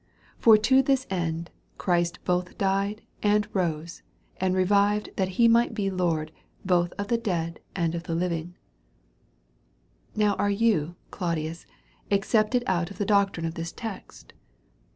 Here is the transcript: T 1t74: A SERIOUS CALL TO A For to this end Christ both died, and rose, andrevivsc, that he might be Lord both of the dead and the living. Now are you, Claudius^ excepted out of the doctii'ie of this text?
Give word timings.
T 0.01 0.03
1t74: 0.41 0.41
A 0.41 0.41
SERIOUS 0.41 0.41
CALL 0.41 0.41
TO 0.41 0.41
A 0.41 0.41
For 0.41 0.63
to 0.65 0.81
this 0.87 1.07
end 1.11 1.51
Christ 1.77 2.19
both 2.25 2.57
died, 2.57 3.01
and 3.21 3.47
rose, 3.53 4.01
andrevivsc, 4.41 5.15
that 5.15 5.27
he 5.27 5.47
might 5.47 5.75
be 5.75 5.91
Lord 5.91 6.31
both 6.65 6.91
of 6.93 7.09
the 7.09 7.19
dead 7.19 7.59
and 7.75 7.93
the 7.93 8.15
living. 8.15 8.55
Now 10.15 10.33
are 10.37 10.49
you, 10.49 10.95
Claudius^ 11.11 11.67
excepted 12.09 12.63
out 12.65 12.89
of 12.89 12.97
the 12.97 13.05
doctii'ie 13.05 13.45
of 13.45 13.53
this 13.53 13.71
text? 13.71 14.33